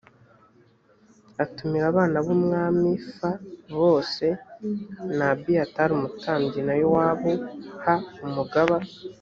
[1.43, 3.15] atumira abana b umwami f
[3.79, 4.25] bose
[5.17, 7.31] na abiyatari umutambyi na yowabu
[7.83, 7.85] h
[8.27, 8.77] umugaba